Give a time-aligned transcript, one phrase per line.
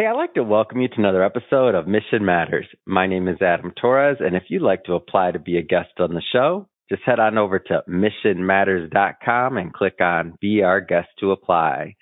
[0.00, 2.64] Hey, I'd like to welcome you to another episode of Mission Matters.
[2.86, 5.90] My name is Adam Torres, and if you'd like to apply to be a guest
[5.98, 11.08] on the show, just head on over to missionmatters.com and click on Be Our Guest
[11.18, 11.96] to apply.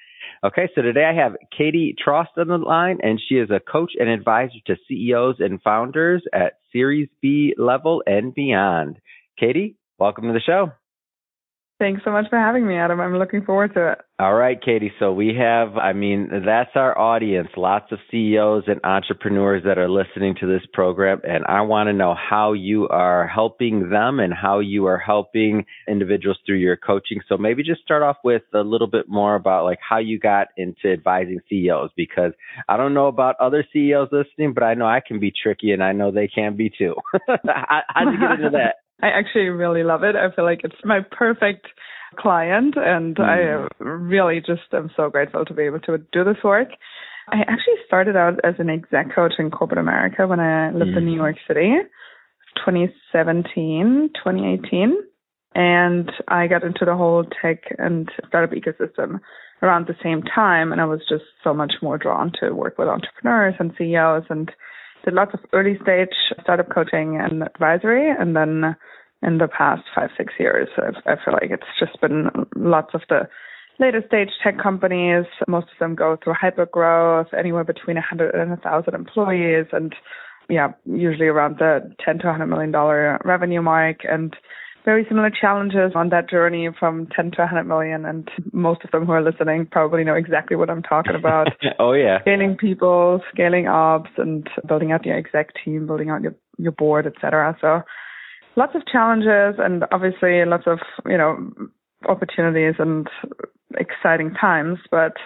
[0.44, 3.90] Okay, so today I have Katy Trost on the line, and she is a coach
[3.98, 9.00] and advisor to CEOs and founders at Series B level and beyond.
[9.40, 10.70] Katy, welcome to the show.
[11.78, 13.00] Thanks so much for having me, Adam.
[13.00, 13.98] I'm looking forward to it.
[14.18, 14.90] All right, Katy.
[14.98, 19.88] So we have, I mean, that's our audience, lots of CEOs and entrepreneurs that are
[19.88, 21.20] listening to this program.
[21.22, 25.66] And I want to know how you are helping them and how you are helping
[25.86, 27.20] individuals through your coaching.
[27.28, 30.48] So maybe just start off with a little bit more about like how you got
[30.56, 32.32] into advising CEOs, because
[32.68, 35.84] I don't know about other CEOs listening, but I know I can be tricky and
[35.84, 36.96] I know they can be too.
[37.28, 38.74] how, how'd you get into that?
[39.02, 40.16] I actually really love it.
[40.16, 41.66] I feel like it's my perfect
[42.16, 43.24] client and mm.
[43.24, 46.68] I really just am so grateful to be able to do this work.
[47.30, 50.98] I actually started out as an exec coach in corporate America when I lived mm.
[50.98, 51.74] in New York City,
[52.64, 54.96] 2017, 2018.
[55.54, 59.20] And I got into the whole tech and startup ecosystem
[59.62, 60.72] around the same time.
[60.72, 64.50] And I was just so much more drawn to work with entrepreneurs and CEOs and
[65.04, 68.10] did lots of early stage startup coaching and advisory.
[68.10, 68.76] And then
[69.22, 73.28] in the past five, six years, I feel like it's just been lots of the
[73.80, 75.24] later stage tech companies.
[75.46, 79.66] Most of them go through hyper growth, anywhere between 100 and 1,000 employees.
[79.72, 79.94] And
[80.48, 83.98] yeah, usually around the 10 to 100 million dollar revenue mark.
[84.04, 84.34] And
[84.88, 88.06] very similar challenges on that journey from 10 to 100 million.
[88.06, 91.48] And most of them who are listening probably know exactly what I'm talking about.
[91.78, 92.22] oh, yeah.
[92.22, 97.06] Scaling people, scaling ops, and building out your exec team, building out your, your board,
[97.06, 97.54] etc.
[97.60, 97.82] So
[98.56, 101.52] lots of challenges and obviously lots of, you know,
[102.08, 103.06] opportunities and
[103.76, 104.78] exciting times.
[104.90, 105.18] But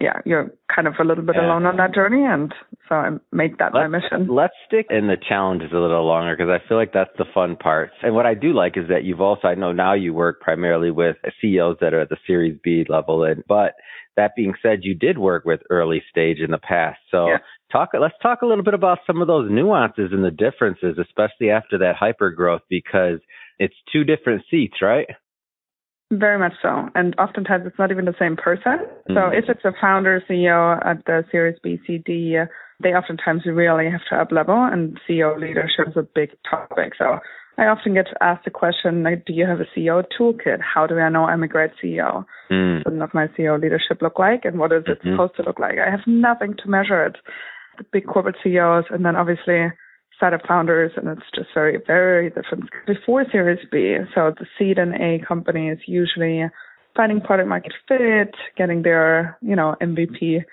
[0.00, 1.46] yeah, you're kind of a little bit yeah.
[1.46, 2.52] alone on that journey, and
[2.88, 4.34] so I made that let's, my mission.
[4.34, 7.56] Let's stick in the challenges a little longer because I feel like that's the fun
[7.56, 7.90] part.
[8.02, 10.90] And what I do like is that you've also, I know now you work primarily
[10.90, 13.74] with CEOs that are at the Series B level, and but
[14.16, 16.98] that being said, you did work with early stage in the past.
[17.10, 17.38] So yeah.
[17.70, 21.50] talk, let's talk a little bit about some of those nuances and the differences, especially
[21.50, 23.20] after that hyper growth, because
[23.58, 25.06] it's two different seats, right?
[26.12, 26.90] Very much so.
[26.94, 28.84] And oftentimes it's not even the same person.
[28.84, 29.14] Mm-hmm.
[29.14, 32.36] So if it's a founder CEO at the Series B, C, D,
[32.82, 36.92] they oftentimes really have to up level and CEO leadership is a big topic.
[36.98, 37.18] So
[37.56, 40.60] I often get asked the question, like, do you have a CEO toolkit?
[40.60, 42.26] How do I know I'm a great CEO?
[42.50, 42.84] Mm.
[42.84, 45.12] What does my CEO leadership look like and what is it mm-hmm.
[45.12, 45.76] supposed to look like?
[45.78, 47.16] I have nothing to measure it.
[47.78, 49.72] The big corporate CEOs and then obviously
[50.22, 52.70] startup founders, and it's just very, very different.
[52.86, 56.44] Before Series B, so the seed and A company is usually
[56.94, 60.44] finding product market fit, getting their, you know, MVP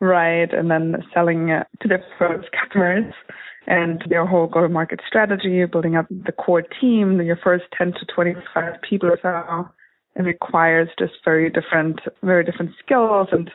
[0.00, 1.46] right, and then selling
[1.80, 3.14] to their first customers
[3.66, 8.74] and their whole go-to-market strategy, building up the core team, your first 10 to 25
[8.88, 9.70] people or so.
[10.16, 13.50] It requires just very different, very different skills and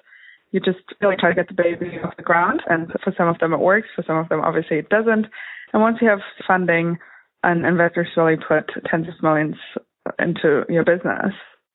[0.51, 2.61] you just really try to get the baby off the ground.
[2.67, 5.27] And for some of them it works, for some of them obviously it doesn't.
[5.73, 6.97] And once you have funding
[7.43, 9.55] and investors really put tens of millions
[10.17, 11.33] into your business,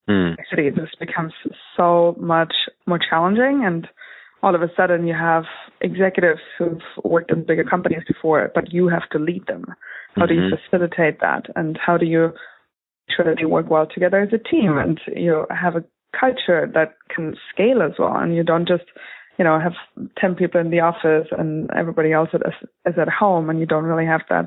[0.08, 0.34] mm.
[0.38, 1.32] actually this becomes
[1.76, 2.52] so much
[2.86, 3.88] more challenging and
[4.44, 5.44] all of a sudden you have
[5.80, 9.64] executives who've worked in bigger companies before, but you have to lead them.
[10.14, 10.28] How mm-hmm.
[10.28, 10.56] do you mm-hmm.
[10.70, 11.46] facilitate that?
[11.56, 12.32] And how do you
[13.08, 15.84] ensure that you work well together as a team and you have a
[16.18, 18.16] culture that can scale as well?
[18.16, 18.84] And you don't just
[19.38, 19.74] you know, have
[20.18, 22.40] 10 people in the office and everybody else is,
[22.86, 24.46] is at home and you don't really have that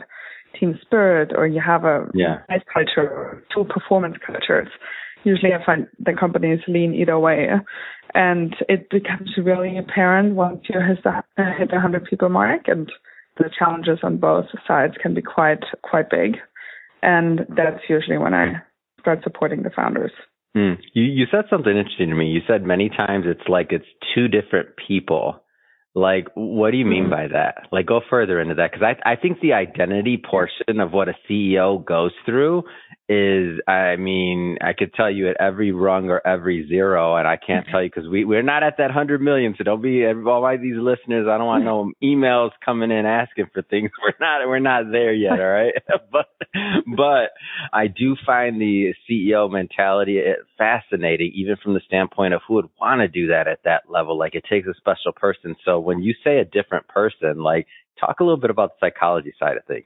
[0.59, 2.39] team spirit or you have a yeah.
[2.49, 4.69] nice culture two performance cultures.
[5.23, 7.49] Usually I find the companies lean either way
[8.13, 11.21] and it becomes really apparent once you hit the,
[11.57, 12.89] hit the 100 people mark and
[13.37, 16.37] the challenges on both sides can be quite, quite big.
[17.03, 18.53] And that's usually when I
[18.99, 20.11] start supporting the founders.
[20.55, 20.77] Mm.
[20.93, 22.27] You you said something interesting to me.
[22.27, 23.85] You said many times it's like it's
[24.15, 25.43] two different people.
[25.93, 27.09] Like, what do you mean mm.
[27.09, 27.67] by that?
[27.71, 31.15] Like, go further into that because I I think the identity portion of what a
[31.29, 32.63] CEO goes through
[33.09, 37.37] is, I mean, I could tell you at every rung or every zero, and I
[37.37, 39.55] can't tell you because we we're not at that hundred million.
[39.57, 41.25] So don't be all my these listeners.
[41.29, 43.91] I don't want no emails coming in asking for things.
[44.03, 45.39] We're not we're not there yet.
[45.39, 45.73] All right,
[46.11, 46.27] but
[46.97, 47.31] but
[47.71, 52.69] I do find the CEO mentality eh, fascinating, even from the standpoint of who would
[52.79, 54.17] want to do that at that level.
[54.17, 55.55] Like it takes a special person.
[55.63, 57.67] So when you say a different person, like
[57.99, 59.85] talk a little bit about the psychology side of things.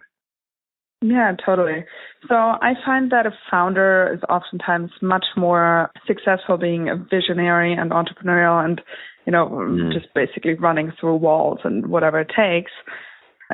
[1.02, 1.84] Yeah, totally.
[2.30, 7.92] So I find that a founder is oftentimes much more successful being a visionary and
[7.92, 8.82] entrepreneurial and,
[9.26, 9.92] you know, mm.
[9.92, 12.72] just basically running through walls and whatever it takes.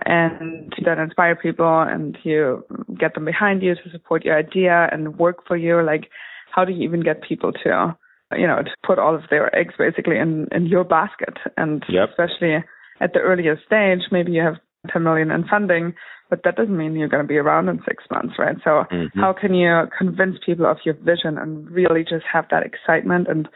[0.06, 2.66] And you then inspire people and you
[3.00, 5.82] get them behind you to support your idea and work for you.
[5.82, 6.10] Like,
[6.54, 7.98] how do you even get people to,
[8.38, 11.38] you know, to put all of their eggs basically in, in your basket?
[11.56, 12.10] And yep.
[12.10, 12.56] especially
[13.00, 14.56] at the earliest stage, maybe you have
[14.92, 15.94] 10 million in funding,
[16.30, 18.58] but that doesn't mean you're going to be around in six months, right?
[18.64, 19.20] So mm-hmm.
[19.20, 23.48] how can you convince people of your vision and really just have that excitement and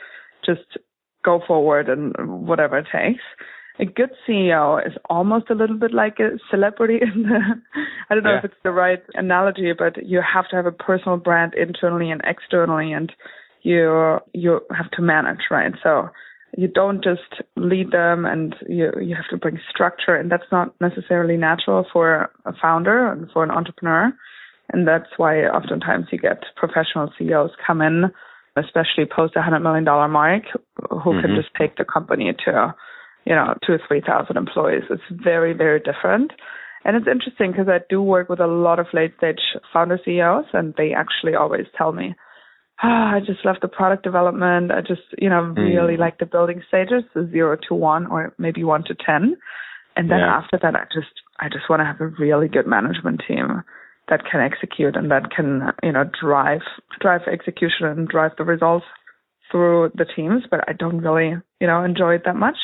[0.46, 0.78] just
[1.24, 2.14] go forward and
[2.48, 3.24] whatever it takes?
[3.80, 7.40] A good CEO is almost a little bit like a celebrity in the,
[8.10, 8.40] I don't know yeah.
[8.40, 12.22] if it's the right analogy, but you have to have a personal brand internally and
[12.26, 13.12] externally and
[13.64, 15.72] you, you have to manage, right?
[15.84, 16.10] So
[16.58, 20.74] you don't just lead them and you you have to bring structure and that's not
[20.82, 24.12] necessarily natural for a founder and for an entrepreneur.
[24.74, 28.12] And that's why oftentimes you get professional CEOs come in
[28.58, 30.44] especially post a hundred million dollar mark
[30.90, 31.22] who mm-hmm.
[31.22, 32.76] can just take the company to
[33.26, 34.84] you know two or three thousand employees.
[34.90, 36.32] It's very very different.
[36.84, 39.40] And it's interesting because I do work with a lot of late stage
[39.72, 42.16] founder CEOs and they actually always tell me
[42.84, 44.72] ah, I just love the product development.
[44.72, 46.00] I just, you know, really mm.
[46.00, 49.38] like the building stages, the zero to one or maybe one to 10.
[49.96, 50.40] And then yeah.
[50.42, 53.64] after that, I just, I just want to have a really good management team
[54.10, 56.62] that can execute and that can, you know, drive,
[57.00, 58.86] drive execution and drive the results
[59.52, 60.44] through the teams.
[60.50, 62.56] But I don't really, you know, enjoy it that much.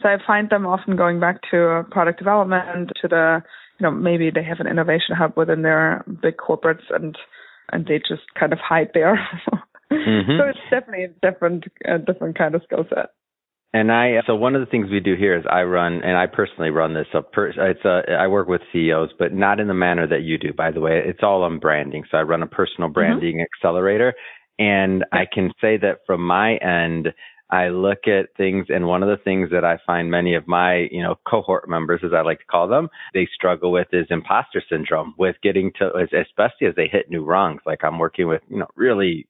[0.00, 3.42] So I find them often going back to product development, to the,
[3.80, 7.16] you know, maybe they have an innovation hub within their big corporates and
[7.72, 9.16] and they just kind of hide there.
[9.92, 10.38] mm-hmm.
[10.38, 13.10] So it's definitely a different, a different kind of skill set.
[13.74, 16.26] And I, so one of the things we do here is I run, and I
[16.26, 17.06] personally run this.
[17.12, 20.38] So per, it's a, I work with CEOs, but not in the manner that you
[20.38, 20.54] do.
[20.54, 22.04] By the way, it's all on branding.
[22.10, 22.94] So I run a personal mm-hmm.
[22.94, 23.66] branding mm-hmm.
[23.66, 24.14] accelerator,
[24.58, 27.08] and I can say that from my end,
[27.50, 30.88] I look at things, and one of the things that I find many of my,
[30.90, 34.62] you know, cohort members, as I like to call them, they struggle with is imposter
[34.68, 37.62] syndrome with getting to, especially as they hit new rungs.
[37.64, 39.26] Like I'm working with, you know, really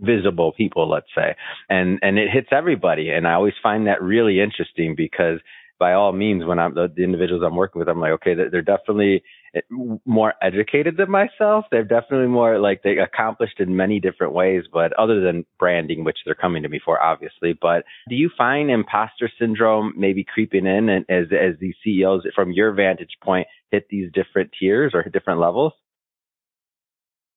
[0.00, 1.36] visible people, let's say,
[1.68, 3.10] and and it hits everybody.
[3.10, 5.40] And I always find that really interesting because
[5.80, 8.60] by all means, when I'm the, the individuals I'm working with, I'm like, okay, they're,
[8.60, 9.22] definitely
[9.56, 9.60] eh,
[10.04, 11.64] more educated than myself.
[11.70, 16.18] They're definitely more like they accomplished in many different ways, but other than branding, which
[16.24, 17.58] they're coming to me for, obviously.
[17.60, 22.52] But do you find imposter syndrome maybe creeping in and as as these CEOs from
[22.52, 25.72] your vantage point hit these different tiers or different levels?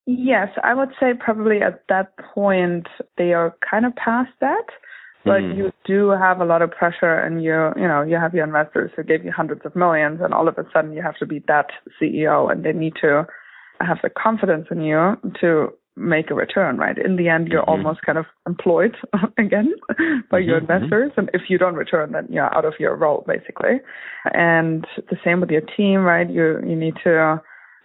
[0.06, 2.88] Yes, I would say probably at that point
[3.18, 4.66] they are kind of past that
[5.26, 5.58] but mm.
[5.58, 8.92] you do have a lot of pressure and you you know you have your investors
[8.96, 11.44] who gave you hundreds of millions and all of a sudden you have to be
[11.48, 11.68] that
[12.02, 13.26] ceo and they need to
[13.80, 17.86] have the confidence in you to make a return right in the end you're mm-hmm.
[17.86, 18.96] almost kind of employed
[19.38, 19.74] again
[20.30, 20.50] by mm-hmm.
[20.50, 20.72] your mm-hmm.
[20.72, 23.80] investors and if you don't return then you're out of your role basically
[24.34, 27.40] and the same with your team right you you need to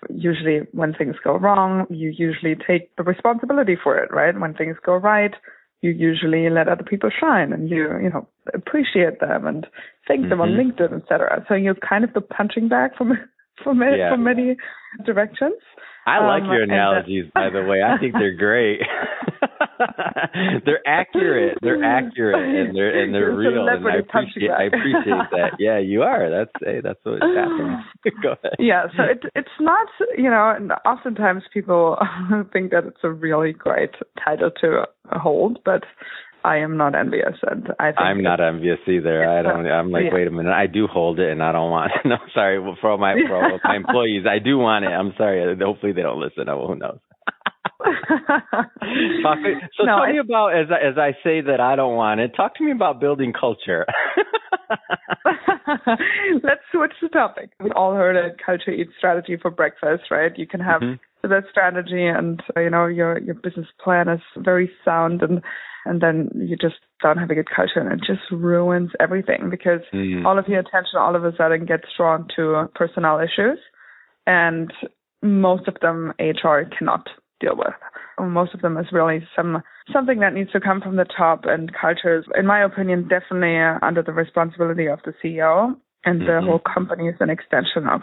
[0.09, 4.77] usually when things go wrong you usually take the responsibility for it right when things
[4.85, 5.35] go right
[5.81, 9.67] you usually let other people shine and you you know appreciate them and
[10.07, 10.31] thank mm-hmm.
[10.31, 10.71] them on mm-hmm.
[10.71, 11.45] LinkedIn, etc.
[11.49, 13.13] So you're kind of the punching bag from
[13.63, 14.11] from yeah.
[14.11, 14.57] from many
[15.05, 15.61] directions.
[16.07, 17.83] I like um, your analogies, by the way.
[17.83, 18.81] I think they're great.
[20.65, 21.59] they're accurate.
[21.63, 23.67] They're accurate, and they're and they're real.
[23.69, 25.53] And I appreciate I appreciate that.
[25.59, 26.31] Yeah, you are.
[26.31, 27.79] That's hey, that's what happens.
[27.79, 28.11] Ah.
[28.23, 28.57] Go ahead.
[28.59, 31.97] Yeah, so it it's not you know, and oftentimes people
[32.53, 33.93] think that it's a really great
[34.25, 35.85] title to hold, but
[36.45, 39.29] I am not envious, and I think I'm not envious either.
[39.29, 39.67] I don't.
[39.67, 40.15] I'm like, yeah.
[40.15, 40.53] wait a minute.
[40.53, 41.93] I do hold it, and I don't want.
[41.93, 42.09] It.
[42.09, 44.25] No, sorry for all my for all my employees.
[44.29, 44.89] I do want it.
[44.89, 45.57] I'm sorry.
[45.61, 46.49] Hopefully, they don't listen.
[46.49, 46.99] Oh, who knows?
[49.77, 52.33] so no, tell me about as I, as I say that I don't want it.
[52.37, 53.87] Talk to me about building culture.
[56.43, 57.51] Let's switch the topic.
[57.61, 60.33] We all heard a culture eats strategy for breakfast, right?
[60.37, 61.29] You can have mm-hmm.
[61.29, 65.43] that strategy, and you know your your business plan is very sound and
[65.85, 69.81] and then you just don't have a good culture and it just ruins everything because
[69.95, 70.25] mm.
[70.27, 73.59] all of your attention all of a sudden gets drawn to personnel issues
[74.27, 74.73] and
[75.23, 77.09] most of them HR cannot
[77.41, 77.75] deal with.
[78.21, 81.73] Most of them is really some something that needs to come from the top and
[81.73, 86.27] culture is, in my opinion, definitely under the responsibility of the CEO and mm-hmm.
[86.27, 88.03] the whole company is an extension of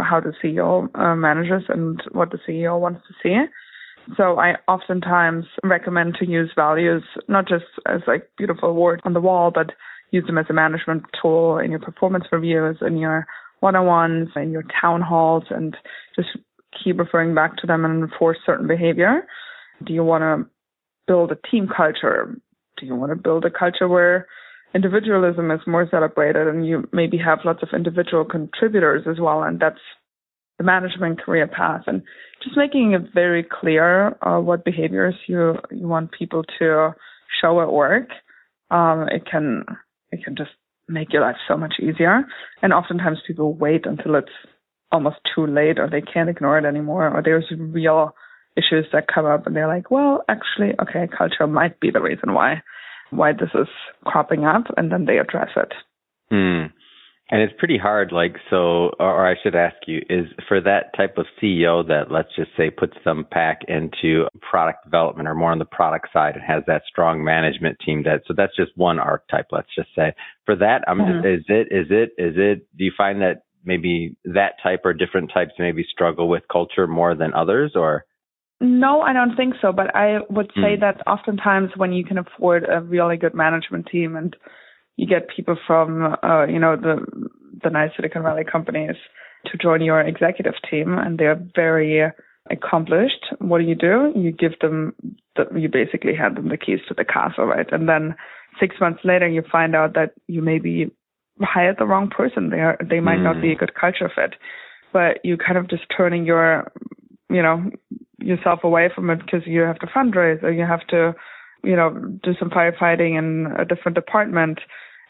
[0.00, 3.36] how the CEO uh, manages and what the CEO wants to see.
[4.16, 9.20] So I oftentimes recommend to use values not just as like beautiful words on the
[9.20, 9.70] wall, but
[10.10, 13.26] use them as a management tool in your performance reviews, in your
[13.60, 15.76] one-on-ones, in your town halls, and
[16.16, 16.30] just
[16.82, 19.26] keep referring back to them and enforce certain behavior?
[19.84, 20.50] Do you want to
[21.06, 22.38] build a team culture?
[22.78, 24.26] Do you want to build a culture where
[24.74, 29.42] individualism is more celebrated and you maybe have lots of individual contributors as well?
[29.42, 29.80] And that's
[30.58, 32.02] the management career path and
[32.42, 36.94] just making it very clear uh, what behaviors you, you want people to
[37.40, 38.08] show at work.
[38.70, 39.64] Um, it can,
[40.10, 40.50] it can just
[40.88, 42.22] make your life so much easier.
[42.62, 44.28] And oftentimes people wait until it's
[44.92, 48.14] almost too late or they can't ignore it anymore or there's real
[48.56, 52.34] issues that come up and they're like, well, actually, okay, culture might be the reason
[52.34, 52.62] why
[53.10, 53.68] why this is
[54.04, 55.72] cropping up and then they address it.
[56.30, 56.72] Hmm.
[57.30, 61.16] And it's pretty hard, like, so, or I should ask you, is for that type
[61.16, 65.58] of CEO that, let's just say, puts them back into product development or more on
[65.58, 69.46] the product side and has that strong management team that, so that's just one archetype,
[69.50, 70.12] let's just say.
[70.44, 71.22] For that, I'm mm-hmm.
[71.22, 74.92] just, is it, is it, is it, do you find that maybe that type or
[74.92, 78.04] different types maybe struggle with culture more than others or?
[78.60, 79.72] No, I don't think so.
[79.72, 80.80] But I would say mm.
[80.80, 84.36] that oftentimes when you can afford a really good management team and
[84.96, 87.04] you get people from, uh, you know, the
[87.62, 88.96] the nice Silicon Valley companies
[89.46, 92.02] to join your executive team, and they're very
[92.50, 93.26] accomplished.
[93.38, 94.12] What do you do?
[94.16, 94.94] You give them,
[95.36, 97.66] the, you basically hand them the keys to the castle, right?
[97.72, 98.14] And then
[98.60, 100.90] six months later, you find out that you maybe
[101.40, 102.50] hired the wrong person.
[102.50, 103.24] They they might mm.
[103.24, 104.34] not be a good culture fit,
[104.92, 106.70] but you kind of just turning your,
[107.30, 107.70] you know,
[108.18, 111.14] yourself away from it because you have to fundraise or you have to,
[111.64, 111.90] you know,
[112.22, 114.60] do some firefighting in a different department.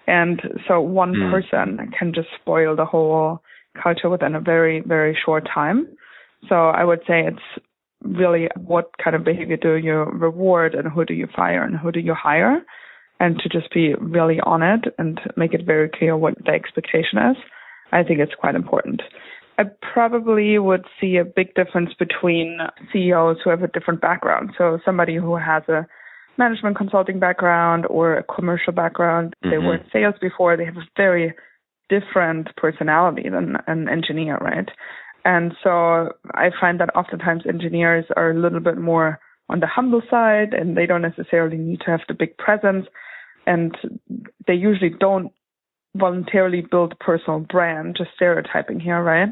[0.06, 1.30] And so one mm.
[1.30, 3.42] person can just spoil the whole
[3.80, 5.86] culture within a very, very short time.
[6.48, 7.64] So I would say it's
[8.02, 11.92] really what kind of behavior do you reward and who do you fire and who
[11.92, 12.64] do you hire?
[13.22, 17.18] And to just be really on it and make it very clear what the expectation
[17.18, 17.36] is.
[17.92, 19.00] I think it's quite important.
[19.58, 19.62] I
[19.94, 22.58] probably would see a big difference between
[22.92, 24.50] CEOs who have a different background.
[24.58, 25.86] So somebody who has a
[26.36, 29.50] management consulting background or a commercial background, mm-hmm.
[29.50, 31.32] they were in sales before, they have a very
[31.88, 34.68] different personality than an engineer, right?
[35.24, 40.02] And so I find that oftentimes engineers are a little bit more on the humble
[40.10, 42.86] side and they don't necessarily need to have the big presence
[43.46, 43.76] and
[44.46, 45.32] they usually don't
[45.96, 49.28] voluntarily build a personal brand, just stereotyping here, right?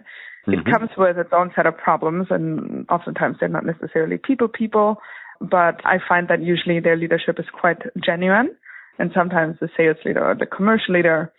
[0.47, 0.52] Mm-hmm.
[0.52, 4.97] It comes with its own set of problems and oftentimes they're not necessarily people people,
[5.40, 8.57] but I find that usually their leadership is quite genuine
[8.99, 11.33] and sometimes the sales leader or the commercial leader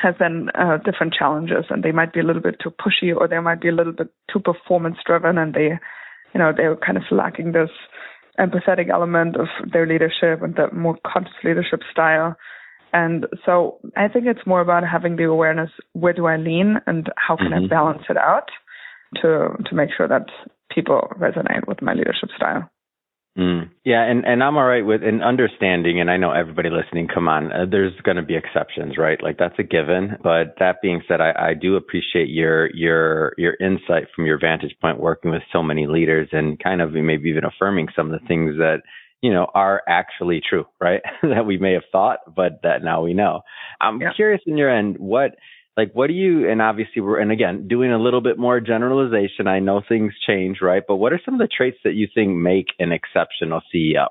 [0.00, 3.28] has then uh, different challenges and they might be a little bit too pushy or
[3.28, 5.78] they might be a little bit too performance driven and they,
[6.34, 7.70] you know, they're kind of lacking this
[8.38, 12.36] empathetic element of their leadership and the more conscious leadership style
[12.92, 17.08] and so I think it's more about having the awareness where do I lean and
[17.16, 17.64] how can mm-hmm.
[17.64, 18.48] I balance it out
[19.22, 20.26] to to make sure that
[20.70, 22.70] people resonate with my leadership style.
[23.38, 23.70] Mm.
[23.82, 27.08] Yeah, and and I'm all right with an understanding, and I know everybody listening.
[27.08, 29.22] Come on, uh, there's going to be exceptions, right?
[29.22, 30.18] Like that's a given.
[30.22, 34.76] But that being said, I, I do appreciate your your your insight from your vantage
[34.82, 38.26] point, working with so many leaders, and kind of maybe even affirming some of the
[38.26, 38.82] things that
[39.22, 41.00] you know, are actually true, right?
[41.22, 43.40] that we may have thought, but that now we know.
[43.80, 44.12] I'm yeah.
[44.14, 45.36] curious in your end, what,
[45.76, 49.46] like, what do you, and obviously we're, and again, doing a little bit more generalization.
[49.46, 50.82] I know things change, right?
[50.86, 54.08] But what are some of the traits that you think make an exceptional CEO?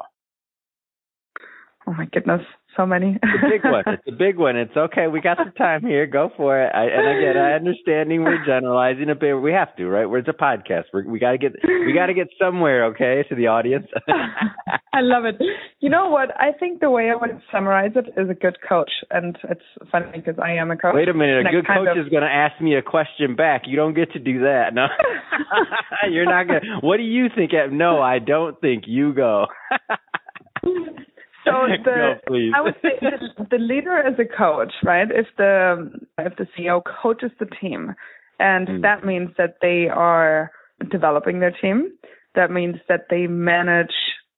[1.88, 2.42] Oh my goodness
[2.78, 3.18] so many.
[3.22, 3.84] it's a big one.
[3.88, 4.56] It's a big one.
[4.58, 5.08] It's okay.
[5.08, 6.06] We got some time here.
[6.08, 6.72] Go for it.
[6.74, 9.34] I, and again, I understanding we're generalizing a bit.
[9.34, 10.06] We have to, right?
[10.06, 10.86] We're it's a podcast.
[10.94, 12.86] We're, we got to get we got to get somewhere.
[12.86, 13.88] Okay, to the audience.
[14.94, 15.36] I love it.
[15.80, 16.30] You know what?
[16.40, 19.62] I think the way I would summarize it is a good coach, and it's
[19.92, 20.94] funny because I am a coach.
[20.94, 21.48] Wait a minute.
[21.48, 22.06] A good coach of...
[22.06, 23.64] is going to ask me a question back.
[23.66, 24.74] You don't get to do that.
[24.74, 24.88] No,
[26.12, 26.62] you're not going.
[26.62, 27.52] to What do you think?
[27.72, 28.84] No, I don't think.
[28.88, 29.48] You go.
[31.46, 31.52] So
[31.84, 35.08] the no, I would say the, the leader is a coach, right?
[35.10, 37.96] If the if the CEO coaches the team,
[38.40, 38.82] and mm.
[38.82, 40.52] that means that they are
[40.90, 41.92] developing their team.
[42.36, 43.94] That means that they manage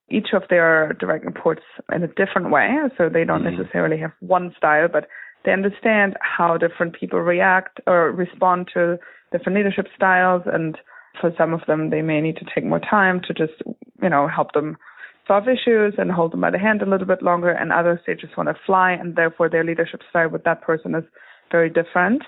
[0.10, 1.62] each of their direct reports
[1.94, 3.58] in a different way, so they don't mm.
[3.58, 5.08] necessarily have one style, but
[5.46, 8.98] they understand how different people react or respond to
[9.32, 10.78] different leadership styles, and
[11.20, 13.54] for some of them, they may need to take more time to just
[14.02, 14.78] you know help them
[15.28, 18.14] solve issues and hold them by the hand a little bit longer, and others they
[18.16, 21.04] just want to fly, and therefore their leadership style with that person is
[21.52, 22.24] very different.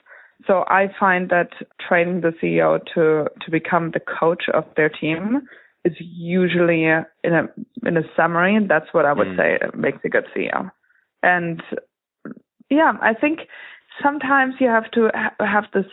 [0.48, 1.50] So I find that
[1.88, 5.48] training the CEO to to become the coach of their team
[5.86, 7.48] is usually in a
[7.86, 8.56] in a summary.
[8.56, 9.38] And that's what I would mm.
[9.38, 10.72] say makes a good CEO.
[11.24, 11.62] And
[12.70, 13.42] yeah, I think
[14.04, 15.86] sometimes you have to ha- have this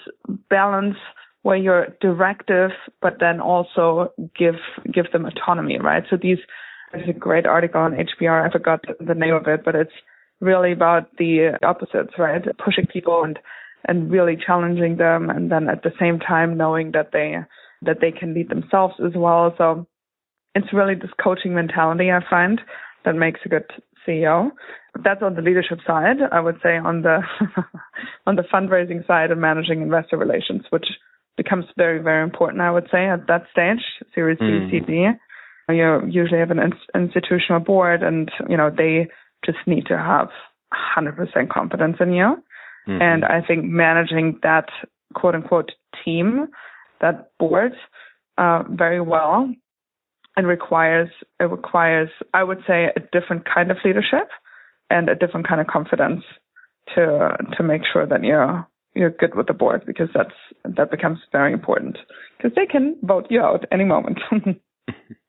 [0.50, 0.96] balance
[1.42, 4.56] where you're directive, but then also give
[4.92, 6.04] give them autonomy, right?
[6.10, 6.38] So these
[6.92, 8.48] there's a great article on HBR.
[8.48, 9.92] I forgot the name of it, but it's
[10.40, 12.42] really about the opposites, right?
[12.64, 13.38] Pushing people and
[13.84, 17.36] and really challenging them, and then at the same time knowing that they
[17.82, 19.54] that they can lead themselves as well.
[19.58, 19.86] So
[20.54, 22.60] it's really this coaching mentality I find
[23.04, 23.64] that makes a good
[24.06, 24.50] CEO.
[25.02, 26.18] That's on the leadership side.
[26.30, 27.22] I would say on the
[28.26, 30.86] on the fundraising side and managing investor relations, which
[31.36, 32.60] becomes very very important.
[32.60, 33.82] I would say at that stage,
[34.14, 34.70] Series mm.
[34.70, 35.06] B, C, D.
[35.68, 39.08] You usually have an institutional board, and you know they
[39.44, 40.28] just need to have
[40.96, 42.42] 100% confidence in you.
[42.88, 43.02] Mm-hmm.
[43.02, 44.68] And I think managing that
[45.14, 45.72] quote unquote
[46.04, 46.48] team,
[47.00, 47.72] that board,
[48.38, 49.52] uh, very well
[50.36, 54.28] and requires it requires I would say a different kind of leadership
[54.90, 56.22] and a different kind of confidence
[56.94, 61.18] to to make sure that you're you're good with the board because that's that becomes
[61.30, 61.98] very important
[62.36, 64.18] because they can vote you out any moment.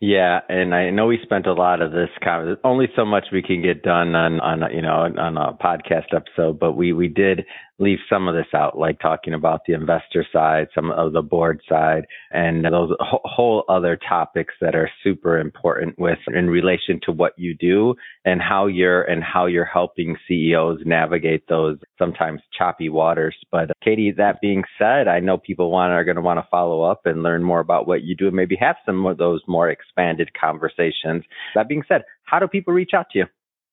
[0.00, 2.60] Yeah, and I know we spent a lot of this conversation.
[2.64, 6.58] Only so much we can get done on on you know on a podcast episode,
[6.58, 7.44] but we we did
[7.78, 11.60] leave some of this out, like talking about the investor side, some of the board
[11.68, 17.32] side, and those whole other topics that are super important with in relation to what
[17.36, 23.36] you do and how you're and how you're helping CEOs navigate those sometimes choppy waters.
[23.50, 26.82] But Katy, that being said, I know people want are going to want to follow
[26.82, 29.68] up and learn more about what you do and maybe have some of those more
[29.68, 31.24] expanded conversations.
[31.54, 33.24] That being said, how do people reach out to you?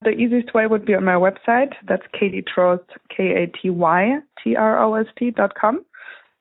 [0.03, 1.73] The easiest way would be on my website.
[1.87, 3.71] That's Katy Trost, K-A-T-Y-T-R-O-S-T
[5.31, 5.85] dot com.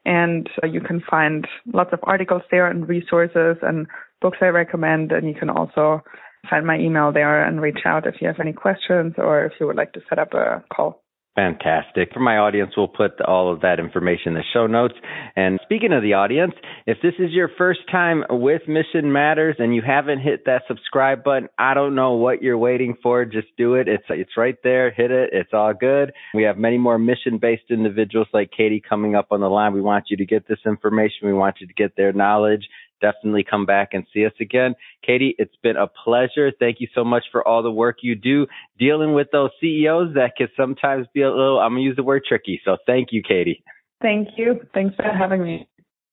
[0.07, 3.87] And uh, you can find lots of articles there and resources and
[4.23, 5.13] books I recommend.
[5.13, 6.03] And you can also
[6.49, 9.67] find my email there and reach out if you have any questions or if you
[9.67, 11.03] would like to set up a call.
[11.41, 12.13] Fantastic.
[12.13, 14.93] For my audience, we'll put all of that information in the show notes.
[15.37, 16.53] And speaking of the audience,
[16.87, 21.25] if this is your first time with Mission Matters and you haven't hit that subscribe
[21.25, 23.25] button, I don't know what you're waiting for.
[23.25, 23.89] Just do it.
[23.89, 24.91] It's it's right there.
[24.91, 25.31] Hit it.
[25.33, 26.13] It's all good.
[26.35, 29.73] We have many more mission-based individuals like Katy coming up on the line.
[29.73, 31.27] We want you to get this information.
[31.27, 32.69] We want you to get their knowledge
[33.01, 34.75] definitely come back and see us again.
[35.05, 36.53] Katy, it's been a pleasure.
[36.59, 38.47] Thank you so much for all the work you do
[38.79, 42.03] dealing with those CEOs that can sometimes be a little, I'm going to use the
[42.03, 42.61] word tricky.
[42.65, 43.63] So thank you, Katy.
[44.03, 44.61] Thank you.
[44.73, 45.69] Thanks for having me.